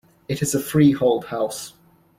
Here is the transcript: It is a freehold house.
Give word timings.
It 0.27 0.41
is 0.41 0.55
a 0.55 0.59
freehold 0.59 1.25
house. 1.25 1.73